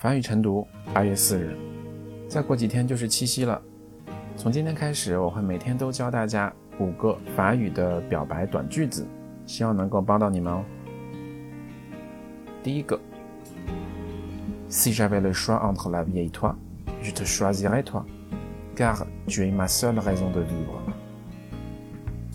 [0.00, 1.54] 法语晨读，八月四日。
[2.26, 3.60] 再过几天就是七夕了。
[4.34, 9.06] 从今天开始，我会每天都教大家五个法语的表白短句子，
[9.44, 10.64] 希望能够帮到你们哦。
[12.62, 12.98] 第一个
[14.70, 16.54] ，Si j'avais le choix entre la vie et toi,
[17.02, 18.02] je te choisirais toi,
[18.74, 20.80] car tu es ma seule raison de vivre。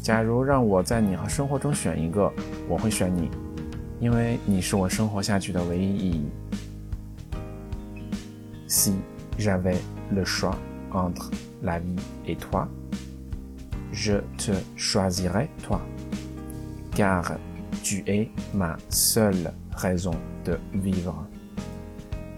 [0.03, 2.31] 假如让我在你和生活中选一个，
[2.69, 3.31] 我会选你，
[3.99, 6.29] 因为你是我生活下去的唯一意义。
[8.67, 8.93] Si
[9.37, 9.79] j'avais
[10.11, 10.57] le choix
[10.91, 11.31] entre
[11.61, 11.95] la vie
[12.27, 12.67] et toi,
[13.91, 15.81] je te choisirais toi,
[16.95, 17.35] car
[17.83, 21.27] tu es ma seule raison de vivre.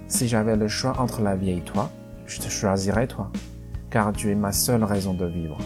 [0.07, 1.91] Si j'avais le choix entre la vie et toi,
[2.25, 3.31] je te choisirais toi,
[3.89, 5.57] car tu es ma seule raison de vivre.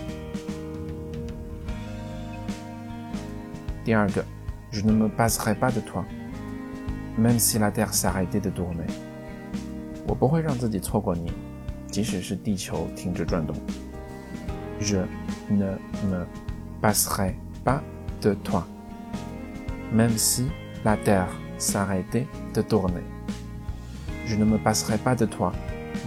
[4.72, 6.06] je ne me passerai pas de toi,
[7.18, 8.86] même si la terre s'arrêtait de tourner.
[10.11, 11.33] 我不会让自己错过你，
[11.91, 13.55] 即使是地球停止转动。
[14.81, 14.99] Je
[15.49, 15.77] ne
[16.09, 16.27] me
[16.81, 17.81] passerai pas
[18.21, 18.67] de toi,
[19.93, 20.47] même si
[20.85, 23.03] la terre s'arrêtait de tourner.
[24.27, 25.53] Je ne me passerai pas de toi,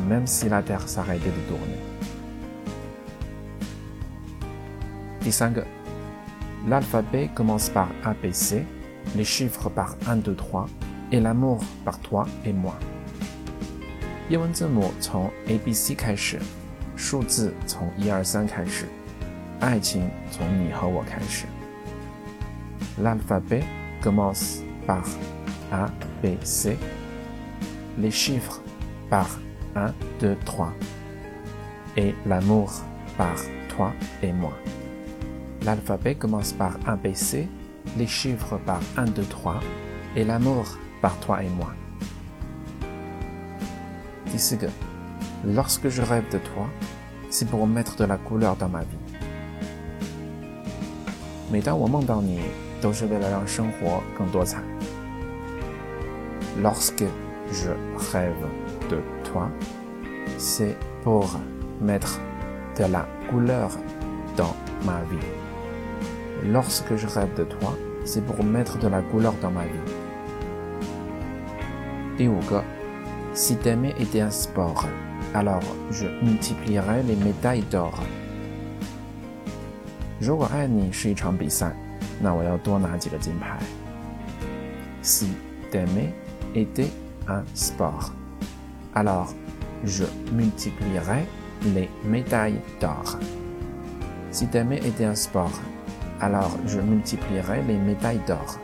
[0.07, 1.79] même si la terre s'arrêtait de tourner.
[5.21, 5.65] 第三个，
[6.67, 8.65] l'alphabet commence par A B C,
[9.15, 10.67] les chiffres par 1 2 3
[11.11, 12.75] et l'amour par toi et moi.
[14.29, 16.39] 英文字母从 A B C 开始，
[16.95, 18.85] 数字从一二三开始，
[19.59, 21.45] 爱情从你和我开始。
[23.01, 23.63] L'alphabet
[24.03, 25.03] commence par
[25.71, 25.89] A
[26.21, 26.77] B C,
[27.97, 28.61] les chiffres
[29.09, 29.39] par
[29.75, 30.73] un, deux, trois,
[31.95, 32.71] et l'amour
[33.17, 33.35] par
[33.69, 34.53] toi et moi.
[35.63, 37.47] L'alphabet commence par A B C,
[37.97, 39.59] les chiffres par un, deux, trois,
[40.15, 41.73] et l'amour par toi et moi.
[45.45, 46.67] Lorsque je rêve de toi,
[47.29, 48.97] c'est pour mettre de la couleur dans ma vie.
[56.61, 57.03] Lorsque
[57.51, 57.75] je
[58.11, 58.35] rêve
[58.89, 59.49] de toi,
[60.37, 61.25] c'est pour
[61.81, 62.19] mettre
[62.77, 63.71] de la couleur
[64.35, 64.55] dans
[64.85, 65.27] ma vie.
[66.45, 69.93] Lorsque je rêve de toi, c'est pour mettre de la couleur dans ma vie.
[72.19, 72.61] 第五个
[73.34, 74.86] Si t'aimer était un sport,
[75.34, 78.00] alors je multiplierais les médailles d'or.
[86.54, 86.92] Était
[87.26, 88.12] un sport,
[88.94, 89.34] alors
[89.82, 90.04] je
[91.74, 93.18] les médailles d'or.
[94.30, 95.60] Si t'aimer était un sport,
[96.20, 98.60] alors je multiplierais les médailles d'or.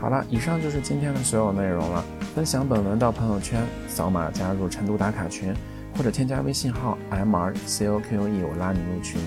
[0.00, 2.04] 好了，以上就是今天的所有内容了。
[2.34, 5.52] 分享本文到朋友圈，扫码加入晨读打卡群，
[5.96, 9.20] 或者添加微信号 m r c o q e，我拉你入群。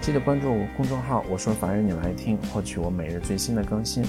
[0.00, 4.04] 记得关注公众号“我说法语你来听”，获取我每日最新的更新。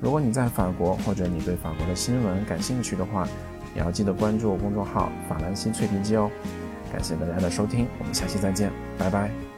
[0.00, 3.26] 如果你在法国，或者你对法国的新闻感兴趣的话，
[3.74, 6.30] 也要记得关注公众号“法兰西脆皮鸡”哦。
[6.92, 9.51] 感谢大家的收听，我们下期再见，拜拜。